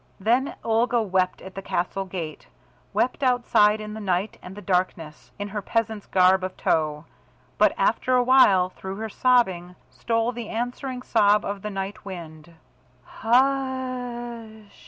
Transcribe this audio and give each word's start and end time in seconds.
Then 0.19 0.55
Olga 0.63 0.99
wept 1.03 1.43
at 1.43 1.53
the 1.53 1.61
castle 1.61 2.05
gate; 2.05 2.47
wept 2.91 3.21
outside 3.21 3.79
in 3.79 3.93
the 3.93 3.99
night 3.99 4.39
and 4.41 4.55
the 4.55 4.61
darkness, 4.63 5.29
in 5.37 5.49
her 5.49 5.61
peasant's 5.61 6.07
garb 6.07 6.43
of 6.43 6.57
tow. 6.57 7.05
But 7.59 7.75
after 7.77 8.15
awhile 8.15 8.69
through 8.69 8.95
her 8.95 9.09
sobbing, 9.09 9.75
stole 9.91 10.31
the 10.31 10.49
answering 10.49 11.03
sob 11.03 11.45
of 11.45 11.61
the 11.61 11.69
night 11.69 12.03
wind. 12.03 12.55